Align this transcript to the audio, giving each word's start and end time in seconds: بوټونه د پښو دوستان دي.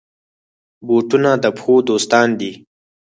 بوټونه 0.87 1.31
د 1.43 1.45
پښو 1.55 1.75
دوستان 1.89 2.27
دي. 2.39 2.51